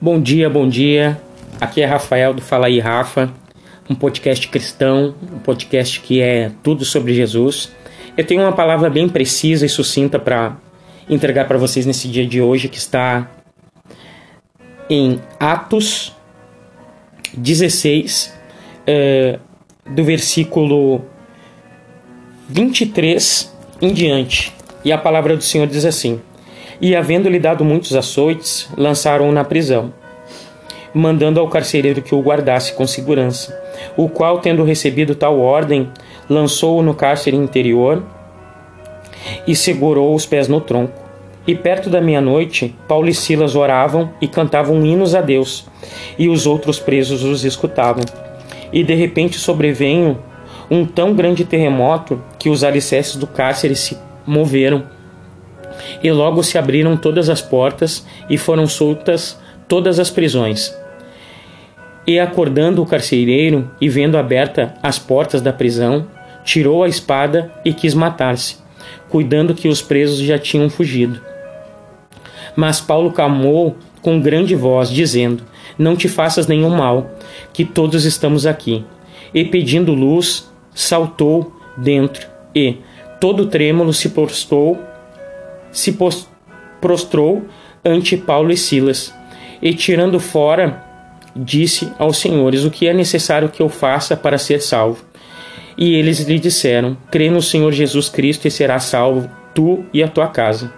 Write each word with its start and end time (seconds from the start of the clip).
Bom 0.00 0.20
dia, 0.20 0.50
bom 0.50 0.68
dia. 0.68 1.20
Aqui 1.60 1.80
é 1.80 1.86
Rafael 1.86 2.34
do 2.34 2.42
Fala 2.42 2.66
aí 2.66 2.80
Rafa, 2.80 3.32
um 3.88 3.94
podcast 3.94 4.48
cristão, 4.48 5.14
um 5.32 5.38
podcast 5.38 6.00
que 6.00 6.20
é 6.20 6.50
tudo 6.62 6.84
sobre 6.84 7.14
Jesus. 7.14 7.70
Eu 8.16 8.26
tenho 8.26 8.42
uma 8.42 8.52
palavra 8.52 8.90
bem 8.90 9.08
precisa 9.08 9.64
e 9.64 9.68
sucinta 9.68 10.18
para 10.18 10.56
entregar 11.08 11.46
para 11.46 11.56
vocês 11.56 11.86
nesse 11.86 12.08
dia 12.08 12.26
de 12.26 12.40
hoje, 12.40 12.68
que 12.68 12.78
está 12.78 13.30
em 14.90 15.20
Atos 15.38 16.12
16, 17.36 18.36
é, 18.86 19.38
do 19.88 20.02
versículo 20.02 21.04
23 22.48 23.54
em 23.80 23.92
diante. 23.92 24.52
E 24.84 24.90
a 24.90 24.98
palavra 24.98 25.36
do 25.36 25.44
Senhor 25.44 25.66
diz 25.68 25.84
assim: 25.84 26.20
E 26.80 26.96
havendo-lhe 26.96 27.38
dado 27.38 27.64
muitos 27.64 27.94
açoites, 27.94 28.68
lançaram-o 28.76 29.32
na 29.32 29.44
prisão 29.44 29.92
mandando 30.94 31.40
ao 31.40 31.48
carcereiro 31.48 32.02
que 32.02 32.14
o 32.14 32.20
guardasse 32.20 32.74
com 32.74 32.86
segurança, 32.86 33.58
o 33.96 34.08
qual, 34.08 34.40
tendo 34.40 34.64
recebido 34.64 35.14
tal 35.14 35.38
ordem, 35.38 35.88
lançou-o 36.28 36.82
no 36.82 36.94
cárcere 36.94 37.36
interior 37.36 38.02
e 39.46 39.54
segurou 39.54 40.14
os 40.14 40.26
pés 40.26 40.48
no 40.48 40.60
tronco. 40.60 41.00
E 41.46 41.54
perto 41.56 41.90
da 41.90 42.00
meia-noite, 42.00 42.74
Paulo 42.86 43.08
e 43.08 43.14
Silas 43.14 43.56
oravam 43.56 44.12
e 44.20 44.28
cantavam 44.28 44.84
hinos 44.84 45.14
a 45.14 45.20
Deus, 45.20 45.66
e 46.16 46.28
os 46.28 46.46
outros 46.46 46.78
presos 46.78 47.24
os 47.24 47.44
escutavam. 47.44 48.04
E 48.72 48.84
de 48.84 48.94
repente 48.94 49.38
sobreveio 49.38 50.18
um 50.70 50.86
tão 50.86 51.14
grande 51.14 51.44
terremoto 51.44 52.22
que 52.38 52.48
os 52.48 52.62
alicerces 52.62 53.16
do 53.16 53.26
cárcere 53.26 53.74
se 53.74 53.98
moveram. 54.24 54.84
E 56.02 56.10
logo 56.10 56.42
se 56.42 56.58
abriram 56.58 56.96
todas 56.96 57.28
as 57.28 57.40
portas 57.40 58.06
e 58.28 58.36
foram 58.36 58.66
soltas 58.66 59.38
todas 59.68 59.98
as 59.98 60.10
prisões. 60.10 60.74
E 62.06 62.18
acordando 62.18 62.82
o 62.82 62.86
carcereiro 62.86 63.70
e 63.80 63.88
vendo 63.88 64.18
aberta 64.18 64.74
as 64.82 64.98
portas 64.98 65.40
da 65.40 65.52
prisão, 65.52 66.06
tirou 66.44 66.82
a 66.82 66.88
espada 66.88 67.52
e 67.64 67.72
quis 67.72 67.94
matar-se, 67.94 68.56
cuidando 69.08 69.54
que 69.54 69.68
os 69.68 69.80
presos 69.80 70.18
já 70.18 70.38
tinham 70.38 70.68
fugido. 70.68 71.20
Mas 72.56 72.80
Paulo 72.80 73.12
clamou 73.12 73.76
com 74.02 74.20
grande 74.20 74.54
voz, 74.54 74.90
dizendo: 74.90 75.44
Não 75.78 75.96
te 75.96 76.08
faças 76.08 76.46
nenhum 76.46 76.70
mal, 76.70 77.10
que 77.52 77.64
todos 77.64 78.04
estamos 78.04 78.46
aqui. 78.46 78.84
E 79.32 79.44
pedindo 79.44 79.94
luz, 79.94 80.50
saltou 80.74 81.52
dentro 81.76 82.26
e, 82.54 82.76
todo 83.20 83.46
trêmulo, 83.46 83.92
se 83.92 84.10
prostrou, 84.10 84.78
se 85.72 85.96
prostrou 86.80 87.42
ante 87.84 88.16
Paulo 88.16 88.52
e 88.52 88.56
Silas, 88.56 89.12
e 89.60 89.74
tirando 89.74 90.20
fora 90.20 90.82
disse 91.34 91.92
aos 91.98 92.18
senhores: 92.18 92.64
O 92.64 92.70
que 92.70 92.86
é 92.86 92.94
necessário 92.94 93.48
que 93.48 93.62
eu 93.62 93.68
faça 93.68 94.16
para 94.16 94.38
ser 94.38 94.60
salvo? 94.60 95.04
E 95.76 95.94
eles 95.94 96.20
lhe 96.20 96.38
disseram: 96.38 96.96
Crê 97.10 97.30
no 97.30 97.42
Senhor 97.42 97.72
Jesus 97.72 98.08
Cristo 98.08 98.46
e 98.46 98.50
serás 98.50 98.84
salvo, 98.84 99.28
tu 99.54 99.84
e 99.92 100.02
a 100.02 100.08
tua 100.08 100.28
casa. 100.28 100.72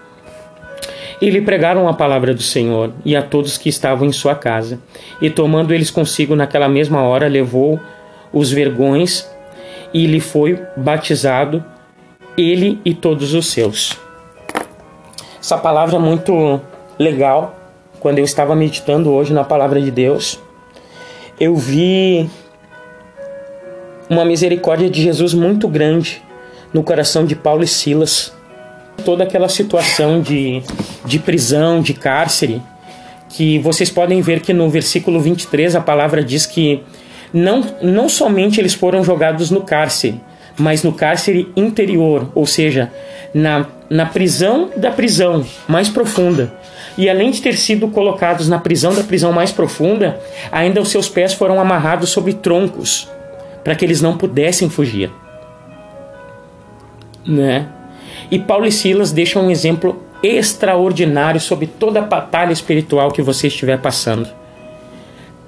E 1.20 1.30
lhe 1.30 1.40
pregaram 1.40 1.88
a 1.88 1.94
palavra 1.94 2.34
do 2.34 2.42
Senhor 2.42 2.92
e 3.04 3.16
a 3.16 3.22
todos 3.22 3.56
que 3.56 3.68
estavam 3.68 4.06
em 4.06 4.12
sua 4.12 4.34
casa. 4.34 4.80
E 5.20 5.30
tomando 5.30 5.72
eles 5.72 5.90
consigo 5.90 6.36
naquela 6.36 6.68
mesma 6.68 7.02
hora, 7.02 7.28
levou 7.28 7.80
os 8.32 8.50
vergões 8.50 9.28
e 9.92 10.06
lhe 10.06 10.20
foi 10.20 10.60
batizado, 10.76 11.64
ele 12.36 12.80
e 12.84 12.92
todos 12.92 13.32
os 13.32 13.46
seus. 13.46 14.03
Essa 15.44 15.58
palavra 15.58 15.96
é 15.96 15.98
muito 15.98 16.58
legal. 16.98 17.54
Quando 18.00 18.18
eu 18.18 18.24
estava 18.24 18.56
meditando 18.56 19.12
hoje 19.12 19.34
na 19.34 19.44
palavra 19.44 19.78
de 19.78 19.90
Deus, 19.90 20.40
eu 21.38 21.54
vi 21.54 22.30
uma 24.08 24.24
misericórdia 24.24 24.88
de 24.88 25.02
Jesus 25.02 25.34
muito 25.34 25.68
grande 25.68 26.22
no 26.72 26.82
coração 26.82 27.26
de 27.26 27.36
Paulo 27.36 27.62
e 27.62 27.66
Silas. 27.66 28.32
Toda 29.04 29.24
aquela 29.24 29.50
situação 29.50 30.22
de, 30.22 30.62
de 31.04 31.18
prisão, 31.18 31.82
de 31.82 31.92
cárcere, 31.92 32.62
que 33.28 33.58
vocês 33.58 33.90
podem 33.90 34.22
ver 34.22 34.40
que 34.40 34.54
no 34.54 34.70
versículo 34.70 35.20
23 35.20 35.76
a 35.76 35.80
palavra 35.82 36.24
diz 36.24 36.46
que 36.46 36.82
não, 37.34 37.62
não 37.82 38.08
somente 38.08 38.62
eles 38.62 38.72
foram 38.72 39.04
jogados 39.04 39.50
no 39.50 39.60
cárcere, 39.60 40.22
mas 40.58 40.82
no 40.82 40.92
cárcere 40.92 41.50
interior, 41.56 42.28
ou 42.34 42.46
seja, 42.46 42.90
na, 43.32 43.66
na 43.90 44.06
prisão 44.06 44.70
da 44.76 44.90
prisão 44.90 45.44
mais 45.68 45.88
profunda. 45.88 46.52
E 46.96 47.08
além 47.08 47.30
de 47.30 47.42
ter 47.42 47.56
sido 47.56 47.88
colocados 47.88 48.48
na 48.48 48.58
prisão 48.58 48.94
da 48.94 49.02
prisão 49.02 49.32
mais 49.32 49.50
profunda, 49.50 50.20
ainda 50.52 50.80
os 50.80 50.90
seus 50.90 51.08
pés 51.08 51.34
foram 51.34 51.60
amarrados 51.60 52.10
sobre 52.10 52.34
troncos, 52.34 53.08
para 53.64 53.74
que 53.74 53.84
eles 53.84 54.00
não 54.00 54.16
pudessem 54.16 54.70
fugir. 54.70 55.10
Né? 57.26 57.66
E 58.30 58.38
Paulo 58.38 58.66
e 58.66 58.72
Silas 58.72 59.10
deixam 59.10 59.46
um 59.46 59.50
exemplo 59.50 60.02
extraordinário 60.22 61.40
sobre 61.40 61.66
toda 61.66 61.98
a 61.98 62.02
batalha 62.02 62.52
espiritual 62.52 63.10
que 63.10 63.22
você 63.22 63.48
estiver 63.48 63.78
passando. 63.78 64.28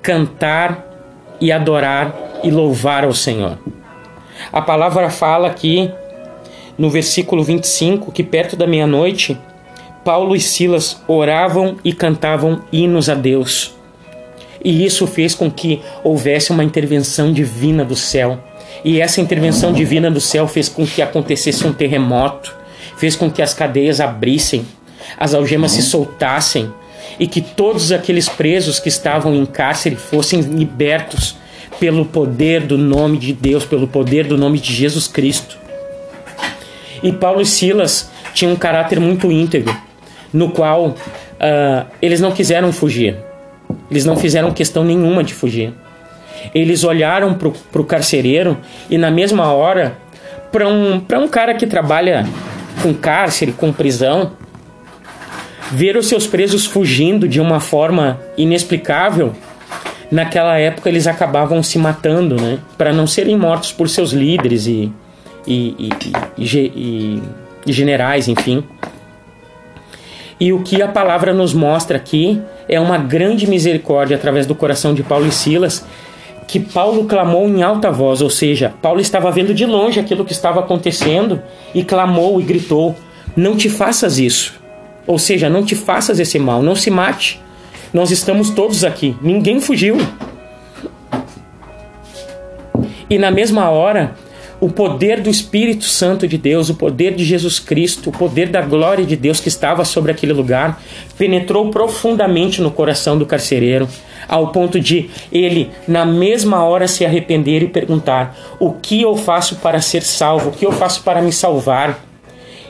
Cantar 0.03 0.85
e 1.41 1.53
adorar 1.53 2.15
e 2.43 2.51
louvar 2.51 3.05
ao 3.05 3.15
Senhor. 3.15 3.59
A 4.53 4.61
palavra 4.61 5.11
fala 5.11 5.49
aqui 5.49 5.91
no 6.79 6.91
versículo 6.91 7.43
25 7.43 8.13
que 8.13 8.23
perto 8.23 8.57
da 8.57 8.67
meia-noite 8.67 9.39
Paulo 10.05 10.37
e 10.37 10.41
Silas 10.41 11.03
oravam 11.09 11.79
e 11.85 11.93
cantavam 11.93 12.63
hinos 12.73 13.09
a 13.09 13.15
Deus. 13.15 13.75
E 14.65 14.85
isso 14.85 15.05
fez 15.07 15.35
com 15.35 15.51
que 15.51 15.83
houvesse 16.05 16.53
uma 16.53 16.63
intervenção 16.63 17.33
divina 17.33 17.85
do 17.85 17.97
céu. 17.97 18.39
E 18.85 19.01
essa 19.01 19.21
intervenção 19.21 19.73
divina 19.73 20.09
do 20.09 20.21
céu 20.21 20.47
fez 20.47 20.69
com 20.69 20.87
que 20.87 21.03
acontecesse 21.03 21.67
um 21.67 21.73
terremoto, 21.73 22.55
fez 22.97 23.17
com 23.17 23.29
que 23.29 23.43
as 23.43 23.53
cadeias 23.53 24.01
abrissem, 24.01 24.65
as 25.19 25.35
algemas 25.35 25.73
se 25.73 25.83
soltassem 25.83 26.73
e 27.19 27.27
que 27.27 27.41
todos 27.41 27.91
aqueles 27.91 28.29
presos 28.29 28.79
que 28.79 28.89
estavam 28.89 29.35
em 29.35 29.45
cárcere 29.45 29.97
fossem 29.97 30.41
libertos 30.41 31.37
pelo 31.79 32.05
poder 32.05 32.63
do 32.63 32.79
nome 32.79 33.19
de 33.19 33.33
Deus, 33.33 33.65
pelo 33.65 33.87
poder 33.87 34.27
do 34.27 34.37
nome 34.37 34.59
de 34.59 34.73
Jesus 34.73 35.07
Cristo. 35.07 35.59
E 37.03 37.13
Paulo 37.13 37.41
e 37.41 37.47
Silas 37.47 38.11
tinham 38.33 38.53
um 38.53 38.57
caráter 38.57 38.99
muito 38.99 39.31
íntegro 39.31 39.75
no 40.33 40.51
qual 40.51 40.89
uh, 40.89 41.87
eles 42.01 42.21
não 42.21 42.33
quiseram 42.33 42.73
fugir. 42.73 43.17
Eles 43.91 44.05
não 44.05 44.17
fizeram 44.17 44.53
questão 44.53 44.85
nenhuma 44.85 45.23
de 45.23 45.35
fugir. 45.35 45.73
Eles 46.55 46.85
olharam 46.85 47.35
para 47.35 47.81
o 47.81 47.85
carcereiro 47.85 48.59
e, 48.91 48.99
na 48.99 49.11
mesma 49.11 49.53
hora, 49.53 49.97
para 50.53 50.69
um, 50.69 50.97
um 50.97 51.29
cara 51.29 51.55
que 51.55 51.67
trabalha 51.67 52.27
com 52.83 52.93
cárcere, 52.95 53.53
com 53.53 53.73
prisão, 53.73 54.33
ver 55.73 55.97
os 55.97 56.07
seus 56.07 56.27
presos 56.27 56.67
fugindo 56.67 57.27
de 57.27 57.41
uma 57.41 57.59
forma 57.59 58.21
inexplicável, 58.37 59.35
naquela 60.11 60.59
época 60.59 60.89
eles 60.89 61.07
acabavam 61.07 61.63
se 61.63 61.79
matando, 61.79 62.41
né? 62.41 62.59
Para 62.77 62.93
não 62.93 63.07
serem 63.07 63.37
mortos 63.37 63.73
por 63.73 63.89
seus 63.89 64.13
líderes 64.13 64.67
e, 64.67 64.93
e, 65.47 65.91
e, 66.39 67.23
e, 67.67 67.73
generais, 67.73 68.29
enfim. 68.29 68.65
E 70.39 70.53
o 70.53 70.63
que 70.63 70.83
a 70.83 70.89
palavra 70.89 71.33
nos 71.33 71.55
mostra 71.55 71.97
aqui 71.97 72.41
é 72.69 72.79
uma 72.79 72.99
grande 72.99 73.47
misericórdia 73.47 74.17
através 74.17 74.47
do 74.47 74.55
coração 74.55 74.93
de 74.93 75.03
Paulo 75.03 75.27
e 75.27 75.33
Silas, 75.33 75.85
que 76.47 76.61
Paulo 76.61 77.05
clamou 77.07 77.49
em 77.49 77.63
alta 77.63 77.91
voz, 77.91 78.21
ou 78.21 78.31
seja, 78.31 78.73
Paulo 78.81 79.01
estava 79.01 79.31
vendo 79.31 79.53
de 79.53 79.67
longe 79.67 79.99
aquilo 79.99 80.25
que 80.25 80.33
estava 80.33 80.61
acontecendo 80.61 81.43
e 81.75 81.83
clamou 81.83 82.41
e 82.41 82.45
gritou: 82.45 82.95
Não 83.35 83.57
te 83.57 83.69
faças 83.69 84.19
isso. 84.19 84.55
Ou 85.07 85.19
seja, 85.19 85.49
não 85.49 85.65
te 85.65 85.75
faças 85.75 86.19
esse 86.19 86.39
mal, 86.39 86.63
não 86.63 86.75
se 86.75 86.91
mate. 86.91 87.41
Nós 87.93 88.11
estamos 88.11 88.51
todos 88.51 88.85
aqui, 88.85 89.17
ninguém 89.21 89.61
fugiu. 89.61 89.97
E 93.09 93.19
na 93.19 93.31
mesma 93.31 93.71
hora, 93.71 94.17
o 94.61 94.71
poder 94.71 95.21
do 95.21 95.29
Espírito 95.29 95.85
Santo 95.85 96.27
de 96.27 96.39
Deus, 96.39 96.71
o 96.71 96.75
poder 96.75 97.15
de 97.15 97.25
Jesus 97.25 97.59
Cristo, 97.59 98.11
o 98.11 98.13
poder 98.13 98.49
da 98.49 98.63
glória 98.63 99.05
de 99.05 99.15
Deus 99.15 99.39
que 99.39 99.49
estava 99.49 99.85
sobre 99.85 100.11
aquele 100.11 100.33
lugar, 100.33 100.83
penetrou 101.19 101.71
profundamente 101.71 102.63
no 102.63 102.71
coração 102.71 103.19
do 103.19 103.27
carcereiro, 103.27 103.89
ao 104.27 104.49
ponto 104.49 104.81
de 104.81 105.11
ele, 105.31 105.71
na 105.87 106.05
mesma 106.05 106.65
hora, 106.65 106.89
se 106.89 107.05
arrepender 107.05 107.63
e 107.63 107.69
perguntar: 107.69 108.37
O 108.59 108.73
que 108.73 109.03
eu 109.03 109.17
faço 109.17 109.57
para 109.57 109.81
ser 109.81 110.03
salvo? 110.03 110.49
O 110.49 110.53
que 110.53 110.67
eu 110.67 110.73
faço 110.73 111.03
para 111.03 111.21
me 111.21 111.33
salvar? 111.33 112.05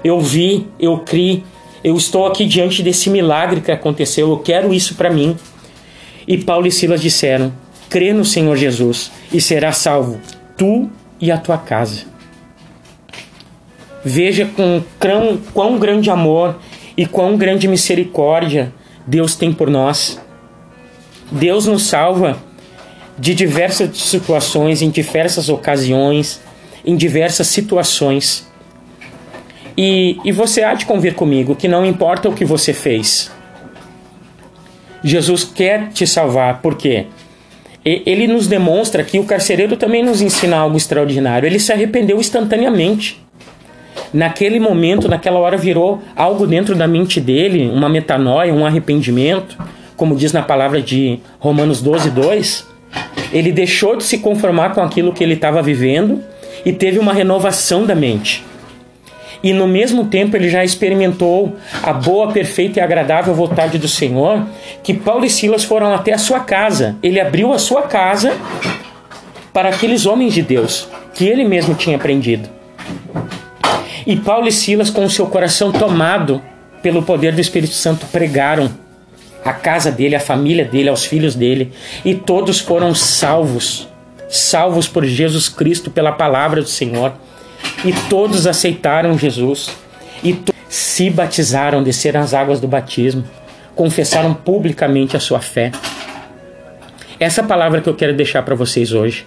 Eu 0.05 0.21
vi, 0.21 0.67
eu 0.79 0.99
criei, 0.99 1.45
eu 1.87 1.97
estou 1.97 2.27
aqui 2.27 2.47
diante 2.47 2.83
desse 2.83 3.09
milagre 3.09 3.61
que 3.61 3.71
aconteceu, 3.71 4.31
eu 4.31 4.39
quero 4.41 4.75
isso 4.75 4.97
para 4.97 5.09
mim. 5.09 5.37
E 6.27 6.37
Paulo 6.37 6.67
e 6.67 6.73
Silas 6.73 7.01
disseram: 7.01 7.53
Crê 7.89 8.13
no 8.13 8.25
Senhor 8.25 8.57
Jesus 8.57 9.13
e 9.33 9.41
será 9.41 9.71
salvo, 9.71 10.21
tu 10.57 10.91
e 11.21 11.31
a 11.31 11.39
tua 11.39 11.57
casa. 11.57 12.03
Veja 14.05 14.47
com 14.47 14.83
quão, 14.99 15.39
quão 15.55 15.79
grande 15.79 16.11
amor 16.11 16.59
e 16.97 17.07
quão 17.07 17.37
grande 17.37 17.69
misericórdia 17.69 18.75
Deus 19.07 19.37
tem 19.37 19.53
por 19.53 19.71
nós. 19.71 20.21
Deus 21.31 21.67
nos 21.67 21.85
salva 21.85 22.37
de 23.17 23.33
diversas 23.33 23.97
situações, 23.97 24.83
em 24.83 24.91
diversas 24.91 25.49
ocasiões, 25.49 26.41
em 26.85 26.97
diversas 26.97 27.47
situações. 27.47 28.45
E, 29.77 30.19
e 30.25 30.33
você 30.33 30.63
há 30.63 30.75
de 30.75 30.87
convir 30.87 31.15
comigo 31.15 31.55
que 31.55 31.69
não 31.69 31.85
importa 31.85 32.29
o 32.29 32.33
que 32.33 32.45
você 32.45 32.73
fez, 32.73 33.31
Jesus 35.05 35.45
quer 35.45 35.91
te 35.91 36.07
salvar, 36.07 36.61
por 36.61 36.77
quê? 36.77 37.07
Ele 37.85 38.27
nos 38.27 38.49
demonstra 38.49 39.05
que 39.05 39.21
o 39.21 39.25
carcereiro 39.25 39.77
também 39.77 40.03
nos 40.03 40.21
ensina 40.21 40.57
algo 40.57 40.77
extraordinário. 40.77 41.47
Ele 41.47 41.61
se 41.61 41.73
arrependeu 41.73 42.19
instantaneamente. 42.19 43.25
Naquele 44.13 44.59
momento, 44.59 45.09
naquela 45.09 45.39
hora, 45.39 45.57
virou 45.57 46.03
algo 46.17 46.49
dentro 46.49 46.75
da 46.75 46.89
mente 46.89 47.21
dele, 47.21 47.71
uma 47.73 47.89
metanoia, 47.89 48.53
um 48.53 48.67
arrependimento, 48.67 49.57
como 49.97 50.17
diz 50.17 50.33
na 50.33 50.43
palavra 50.43 50.83
de 50.83 51.21
Romanos 51.39 51.81
12, 51.81 52.11
2. 52.11 52.67
Ele 53.33 53.53
deixou 53.53 53.97
de 53.97 54.03
se 54.03 54.19
conformar 54.19 54.75
com 54.75 54.83
aquilo 54.83 55.13
que 55.13 55.23
ele 55.23 55.35
estava 55.35 55.63
vivendo 55.63 56.21
e 56.65 56.73
teve 56.73 56.99
uma 56.99 57.13
renovação 57.13 57.87
da 57.87 57.95
mente. 57.95 58.43
E 59.43 59.53
no 59.53 59.67
mesmo 59.67 60.07
tempo 60.07 60.37
ele 60.37 60.49
já 60.49 60.65
experimentou 60.65 61.57
a 61.83 61.93
boa, 61.93 62.33
perfeita 62.33 62.79
e 62.79 62.83
agradável 62.83 63.35
vontade 63.35 63.79
do 63.79 63.89
Senhor, 63.89 64.47
que 64.83 64.95
Paulo 64.95 65.25
e 65.25 65.31
Silas 65.31 65.65
foram 65.65 65.95
até 65.95 66.13
a 66.13 66.19
sua 66.19 66.41
casa. 66.41 66.97
Ele 67.03 67.21
abriu 67.21 67.53
a 67.53 67.59
sua 67.59 67.83
casa 67.83 68.37
para 69.53 69.69
aqueles 69.71 70.07
homens 70.07 70.35
de 70.35 70.43
Deus 70.43 70.89
que 71.15 71.27
ele 71.27 71.45
mesmo 71.45 71.75
tinha 71.75 71.97
aprendido. 71.97 72.49
E 74.07 74.15
Paulo 74.15 74.47
e 74.47 74.53
Silas, 74.53 74.91
com 74.91 75.05
o 75.05 75.11
seu 75.11 75.27
coração 75.27 75.73
tomado 75.73 76.43
pelo 76.83 77.03
poder 77.03 77.33
do 77.33 77.41
Espírito 77.41 77.73
Santo, 77.73 78.07
pregaram 78.07 78.71
a 79.45 79.53
casa 79.53 79.91
dele, 79.91 80.15
a 80.15 80.21
família 80.21 80.65
dele, 80.65 80.89
aos 80.89 81.05
filhos 81.05 81.35
dele, 81.35 81.73
e 82.05 82.15
todos 82.15 82.61
foram 82.61 82.95
salvos, 82.95 83.89
salvos 84.29 84.87
por 84.87 85.05
Jesus 85.05 85.49
Cristo, 85.49 85.91
pela 85.91 86.13
palavra 86.13 86.61
do 86.61 86.69
Senhor. 86.69 87.15
E 87.85 87.93
todos 88.09 88.47
aceitaram 88.47 89.19
Jesus 89.19 89.71
e 90.23 90.37
se 90.69 91.11
batizaram, 91.11 91.83
desceram 91.83 92.21
as 92.21 92.35
águas 92.35 92.61
do 92.61 92.67
batismo, 92.67 93.25
confessaram 93.75 94.35
publicamente 94.35 95.17
a 95.17 95.21
sua 95.21 95.41
fé. 95.41 95.71
Essa 97.19 97.43
palavra 97.43 97.81
que 97.81 97.89
eu 97.89 97.95
quero 97.95 98.15
deixar 98.15 98.43
para 98.43 98.55
vocês 98.55 98.93
hoje. 98.93 99.27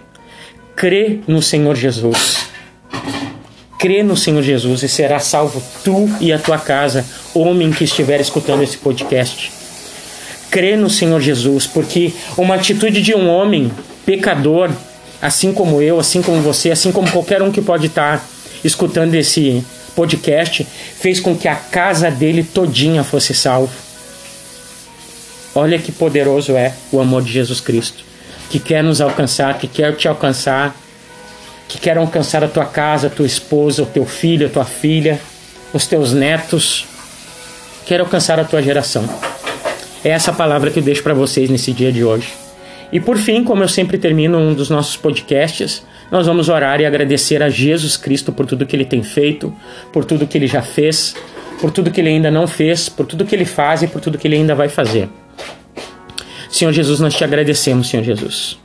Crê 0.75 1.19
no 1.27 1.41
Senhor 1.41 1.75
Jesus. 1.75 2.49
Crê 3.79 4.03
no 4.03 4.15
Senhor 4.15 4.43
Jesus 4.43 4.83
e 4.83 4.89
será 4.89 5.19
salvo 5.19 5.63
tu 5.83 6.09
e 6.19 6.33
a 6.33 6.37
tua 6.37 6.57
casa, 6.57 7.05
homem 7.33 7.71
que 7.71 7.83
estiver 7.83 8.19
escutando 8.19 8.61
esse 8.61 8.77
podcast. 8.77 9.51
Crê 10.51 10.75
no 10.75 10.89
Senhor 10.89 11.21
Jesus, 11.21 11.65
porque 11.65 12.11
uma 12.37 12.55
atitude 12.55 13.01
de 13.01 13.15
um 13.15 13.29
homem 13.29 13.71
pecador 14.05 14.69
assim 15.21 15.53
como 15.53 15.81
eu, 15.81 15.99
assim 15.99 16.21
como 16.21 16.41
você, 16.41 16.71
assim 16.71 16.91
como 16.91 17.11
qualquer 17.11 17.41
um 17.41 17.51
que 17.51 17.61
pode 17.61 17.87
estar 17.87 18.25
escutando 18.63 19.13
esse 19.15 19.63
podcast, 19.95 20.65
fez 20.99 21.19
com 21.19 21.35
que 21.35 21.47
a 21.47 21.55
casa 21.55 22.09
dele 22.09 22.43
todinha 22.43 23.03
fosse 23.03 23.33
salva. 23.33 23.73
Olha 25.53 25.79
que 25.79 25.91
poderoso 25.91 26.55
é 26.55 26.73
o 26.91 26.99
amor 26.99 27.23
de 27.23 27.31
Jesus 27.31 27.59
Cristo, 27.59 28.03
que 28.49 28.59
quer 28.59 28.83
nos 28.83 29.01
alcançar, 29.01 29.57
que 29.57 29.67
quer 29.67 29.95
te 29.95 30.07
alcançar, 30.07 30.75
que 31.67 31.77
quer 31.77 31.97
alcançar 31.97 32.43
a 32.43 32.47
tua 32.47 32.65
casa, 32.65 33.07
a 33.07 33.09
tua 33.09 33.25
esposa, 33.25 33.83
o 33.83 33.85
teu 33.85 34.05
filho, 34.05 34.47
a 34.47 34.49
tua 34.49 34.65
filha, 34.65 35.19
os 35.73 35.85
teus 35.85 36.13
netos, 36.13 36.85
quer 37.85 37.99
alcançar 37.99 38.39
a 38.39 38.43
tua 38.43 38.61
geração. 38.61 39.07
É 40.03 40.09
essa 40.09 40.31
palavra 40.31 40.71
que 40.71 40.79
eu 40.79 40.83
deixo 40.83 41.03
para 41.03 41.13
vocês 41.13 41.49
nesse 41.49 41.73
dia 41.73 41.91
de 41.91 42.03
hoje. 42.03 42.38
E 42.91 42.99
por 42.99 43.17
fim, 43.17 43.43
como 43.43 43.63
eu 43.63 43.67
sempre 43.67 43.97
termino 43.97 44.37
um 44.37 44.53
dos 44.53 44.69
nossos 44.69 44.97
podcasts, 44.97 45.83
nós 46.11 46.25
vamos 46.25 46.49
orar 46.49 46.81
e 46.81 46.85
agradecer 46.85 47.43
a 47.43 47.49
Jesus 47.49 47.95
Cristo 47.95 48.31
por 48.31 48.45
tudo 48.45 48.65
que 48.65 48.75
ele 48.75 48.85
tem 48.85 49.03
feito, 49.03 49.53
por 49.93 50.03
tudo 50.03 50.25
que 50.25 50.37
ele 50.37 50.47
já 50.47 50.61
fez, 50.61 51.15
por 51.61 51.69
tudo 51.69 51.91
que 51.91 52.01
ele 52.01 52.09
ainda 52.09 52.31
não 52.31 52.47
fez, 52.47 52.89
por 52.89 53.05
tudo 53.05 53.25
que 53.25 53.35
ele 53.35 53.45
faz 53.45 53.83
e 53.83 53.87
por 53.87 54.01
tudo 54.01 54.17
que 54.17 54.27
ele 54.27 54.37
ainda 54.37 54.55
vai 54.55 54.69
fazer. 54.69 55.07
Senhor 56.49 56.71
Jesus, 56.71 56.99
nós 56.99 57.13
te 57.13 57.23
agradecemos, 57.23 57.89
Senhor 57.89 58.03
Jesus. 58.03 58.57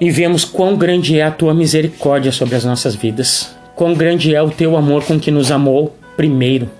E 0.00 0.10
vemos 0.10 0.44
quão 0.44 0.76
grande 0.76 1.18
é 1.18 1.24
a 1.24 1.30
tua 1.30 1.52
misericórdia 1.52 2.30
sobre 2.30 2.54
as 2.54 2.64
nossas 2.64 2.94
vidas, 2.94 3.56
quão 3.74 3.92
grande 3.94 4.34
é 4.34 4.42
o 4.42 4.50
teu 4.50 4.76
amor 4.76 5.04
com 5.04 5.18
que 5.18 5.30
nos 5.32 5.50
amou 5.50 5.96
primeiro. 6.16 6.70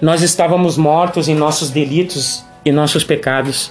Nós 0.00 0.22
estávamos 0.22 0.78
mortos 0.78 1.28
em 1.28 1.34
nossos 1.34 1.70
delitos 1.70 2.44
e 2.68 2.72
nossos 2.72 3.02
pecados. 3.04 3.70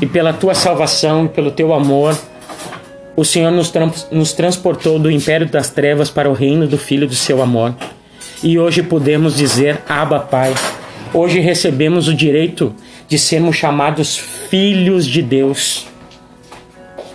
E 0.00 0.06
pela 0.06 0.32
tua 0.32 0.54
salvação 0.54 1.26
e 1.26 1.28
pelo 1.28 1.50
teu 1.50 1.72
amor, 1.72 2.18
o 3.16 3.24
Senhor 3.24 3.50
nos, 3.50 3.72
nos 4.10 4.32
transportou 4.32 4.98
do 4.98 5.10
império 5.10 5.46
das 5.46 5.70
trevas 5.70 6.10
para 6.10 6.28
o 6.28 6.32
reino 6.32 6.66
do 6.66 6.78
Filho 6.78 7.06
do 7.06 7.14
seu 7.14 7.42
amor. 7.42 7.74
E 8.42 8.58
hoje 8.58 8.82
podemos 8.82 9.36
dizer: 9.36 9.82
Abba, 9.88 10.20
Pai. 10.20 10.54
Hoje 11.12 11.40
recebemos 11.40 12.06
o 12.08 12.14
direito 12.14 12.74
de 13.08 13.18
sermos 13.18 13.56
chamados 13.56 14.16
filhos 14.16 15.04
de 15.04 15.20
Deus, 15.20 15.86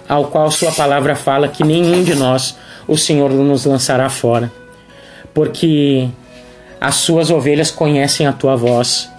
ao 0.07 0.25
qual 0.25 0.51
Sua 0.51 0.72
palavra 0.72 1.16
fala 1.16 1.48
que 1.48 1.63
nenhum 1.63 2.04
de 2.04 2.13
nós 2.13 2.57
o 2.88 2.98
Senhor 2.98 3.31
nos 3.31 3.66
lançará 3.66 4.10
fora, 4.10 4.51
porque 5.33 6.10
as 6.80 6.95
Suas 6.95 7.31
ovelhas 7.31 7.72
conhecem 7.72 8.27
a 8.27 8.33
Tua 8.33 8.57
voz 8.57 9.10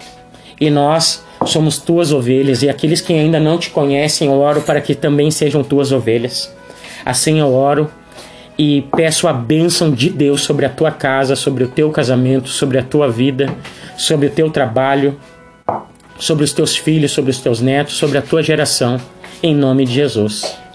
e 0.61 0.69
nós 0.69 1.23
somos 1.47 1.77
tuas 1.77 2.11
ovelhas, 2.11 2.61
e 2.61 2.69
aqueles 2.69 3.01
que 3.01 3.13
ainda 3.13 3.39
não 3.39 3.57
te 3.57 3.69
conhecem, 3.69 4.27
eu 4.27 4.39
oro 4.39 4.61
para 4.61 4.81
que 4.81 4.93
também 4.93 5.31
sejam 5.31 5.63
tuas 5.63 5.91
ovelhas. 5.91 6.53
Assim 7.05 7.39
eu 7.39 7.53
oro 7.53 7.89
e 8.57 8.81
peço 8.95 9.27
a 9.27 9.33
bênção 9.33 9.91
de 9.91 10.09
Deus 10.09 10.41
sobre 10.41 10.65
a 10.65 10.69
tua 10.69 10.91
casa, 10.91 11.35
sobre 11.35 11.63
o 11.63 11.67
teu 11.67 11.91
casamento, 11.91 12.49
sobre 12.49 12.77
a 12.77 12.83
tua 12.83 13.09
vida, 13.09 13.47
sobre 13.97 14.27
o 14.27 14.29
teu 14.29 14.49
trabalho, 14.49 15.17
sobre 16.19 16.43
os 16.43 16.53
teus 16.53 16.75
filhos, 16.75 17.11
sobre 17.11 17.31
os 17.31 17.39
teus 17.39 17.61
netos, 17.61 17.95
sobre 17.95 18.17
a 18.17 18.21
tua 18.21 18.41
geração, 18.41 18.99
em 19.41 19.55
nome 19.55 19.85
de 19.85 19.93
Jesus. 19.93 20.66